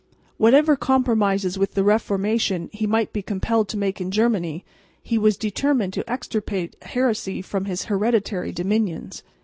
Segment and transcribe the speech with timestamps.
[0.37, 4.65] Whatever compromises with the Reformation he might be compelled to make in Germany,
[5.03, 9.21] he was determined to extirpate heresy from his hereditary dominions.